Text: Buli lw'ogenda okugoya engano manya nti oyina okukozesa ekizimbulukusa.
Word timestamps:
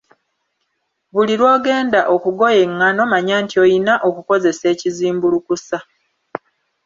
Buli 1.13 1.33
lw'ogenda 1.39 2.01
okugoya 2.15 2.59
engano 2.65 3.01
manya 3.11 3.35
nti 3.43 3.55
oyina 3.63 3.93
okukozesa 4.07 4.65
ekizimbulukusa. 4.73 5.77